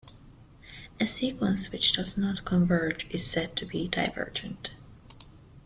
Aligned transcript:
A 0.99 1.05
sequence 1.05 1.71
which 1.71 1.91
does 1.91 2.17
not 2.17 2.43
converge 2.43 3.05
is 3.11 3.23
said 3.23 3.55
to 3.57 3.67
be 3.67 3.87
divergent. 3.87 4.71